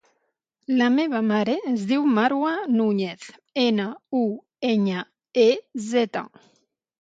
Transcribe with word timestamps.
La 0.77 0.85
meva 0.93 1.19
mare 1.31 1.53
es 1.71 1.83
diu 1.91 2.07
Marwa 2.13 2.53
Nuñez: 2.77 3.27
ena, 3.65 3.87
u, 4.21 4.23
enya, 4.71 5.05
e, 5.45 5.47
zeta. 5.93 6.27